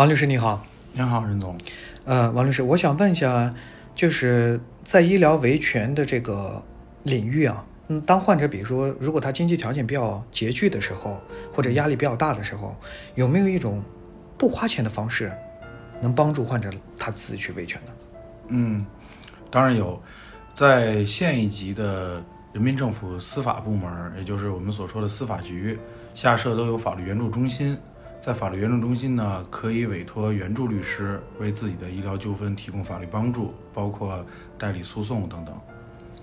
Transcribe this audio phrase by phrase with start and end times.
[0.00, 1.58] 王律师你好，您好，任总。
[2.06, 3.54] 呃，王律师，我想问一下，
[3.94, 6.62] 就是在医疗维权的这个
[7.02, 11.20] 领域啊，嗯，当患者比如说如果他经济条件比较拮据的时候，
[11.52, 12.74] 或者压力比较大的时候，
[13.14, 13.82] 有没有一种
[14.38, 15.30] 不花钱的方式，
[16.00, 17.92] 能帮助患者他自己去维权呢？
[18.48, 18.86] 嗯，
[19.50, 20.02] 当然有，
[20.54, 22.24] 在县一级的
[22.54, 25.78] 人民政府司法部门，也就是我们所说的司法局
[26.14, 27.76] 下设都有法律援助中心。
[28.20, 34.24] 在法律援助中心呢，可以委托援助律师为自己的医疗纠纷提供法律帮助，包括
[34.58, 35.54] 代理诉讼等等。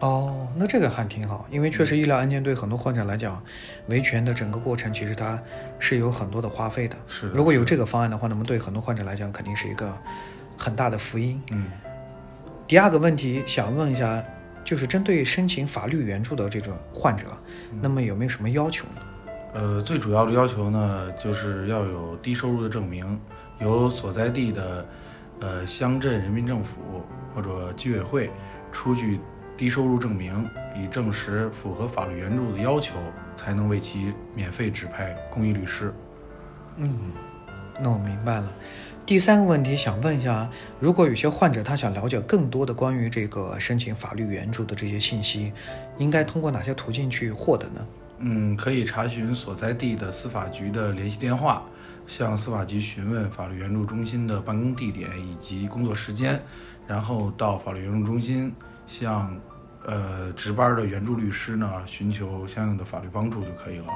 [0.00, 3.40] 哦，那这个还挺好，因为确实医疗案件对很多患者来讲，
[3.86, 5.40] 维权的整个过程其实它
[5.78, 6.96] 是有很多的花费的。
[7.08, 9.96] 是的如果有这个方案的话，那么对很多患者来讲肯定是一个
[10.58, 11.40] 很大的福音。
[11.52, 11.66] 嗯，
[12.66, 14.22] 第二个问题想问一下，
[14.64, 17.26] 就是针对申请法律援助的这种患者，
[17.80, 19.00] 那么有没有什么要求呢？
[19.54, 23.18] 呃，最主要的要求呢，就是要有低收入的证明，
[23.60, 24.84] 由所在地的
[25.38, 26.80] 呃乡镇人民政府
[27.32, 28.30] 或者居委会
[28.72, 29.20] 出具
[29.56, 32.94] 低收入证明，以证实符合法律援助的要求，
[33.36, 35.94] 才能为其免费指派公益律师。
[36.78, 37.12] 嗯，
[37.80, 38.52] 那我明白了。
[39.06, 45.52] 第三个问题想问一下，如果有些患者他想了解更多的关于这个申请法律援助的这些信息，
[45.96, 47.86] 应该通过哪些途径去获得呢？
[48.18, 51.62] 嗯，可以查询所在地的司法局的联系电话，
[52.06, 56.40] 向司法局询问法律援助中心的办公地点以及工作时间，
[56.86, 58.54] 然后到法律援助中心
[58.86, 59.34] 向
[59.84, 63.86] 呃值班的援助律师呢寻求相应的法律帮助就可以了。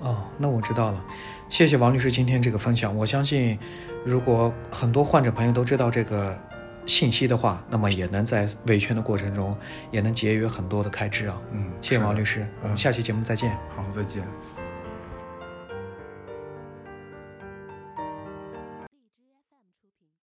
[0.00, 1.04] 哦，那我知道了，
[1.48, 2.94] 谢谢王律师今天这个分享。
[2.94, 3.58] 我相信，
[4.04, 6.38] 如果很多患者朋友都知道这个
[6.86, 9.56] 信息的话，那么也能在维权的过程中
[9.90, 11.38] 也能节约很多的开支啊。
[11.52, 13.50] 嗯，谢谢王律师，我们下期节目再见。
[13.74, 14.65] 好，再见。